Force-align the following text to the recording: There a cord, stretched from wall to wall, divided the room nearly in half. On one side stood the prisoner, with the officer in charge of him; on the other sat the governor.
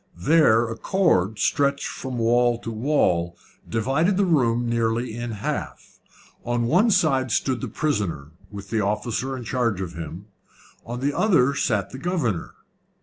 There 0.17 0.67
a 0.67 0.75
cord, 0.75 1.37
stretched 1.37 1.85
from 1.85 2.17
wall 2.17 2.57
to 2.61 2.71
wall, 2.71 3.37
divided 3.69 4.17
the 4.17 4.25
room 4.25 4.67
nearly 4.67 5.15
in 5.15 5.29
half. 5.29 5.99
On 6.43 6.63
one 6.63 6.89
side 6.89 7.29
stood 7.29 7.61
the 7.61 7.67
prisoner, 7.67 8.31
with 8.49 8.71
the 8.71 8.81
officer 8.81 9.37
in 9.37 9.43
charge 9.43 9.79
of 9.79 9.93
him; 9.93 10.25
on 10.87 11.01
the 11.01 11.15
other 11.15 11.53
sat 11.53 11.91
the 11.91 11.99
governor. 11.99 12.55